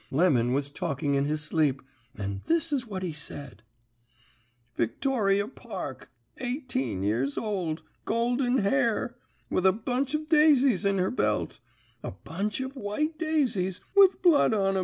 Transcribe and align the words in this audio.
Lemon 0.09 0.51
was 0.51 0.71
talking 0.71 1.13
in 1.13 1.25
his 1.25 1.41
sleep, 1.43 1.79
and 2.17 2.41
this 2.47 2.73
is 2.73 2.87
what 2.87 3.03
he 3.03 3.13
said: 3.13 3.61
"'Victoria 4.75 5.47
Park. 5.47 6.09
Eighteen 6.37 7.03
years 7.03 7.37
old. 7.37 7.83
Golden 8.03 8.57
hair. 8.63 9.15
With 9.51 9.63
a 9.67 9.71
bunch 9.71 10.15
of 10.15 10.27
daisies 10.27 10.85
in 10.85 10.97
her 10.97 11.11
belt. 11.11 11.59
A 12.01 12.09
bunch 12.09 12.61
of 12.61 12.75
white 12.75 13.19
daisies, 13.19 13.79
with 13.93 14.23
blood 14.23 14.55
on 14.55 14.75
'em! 14.75 14.79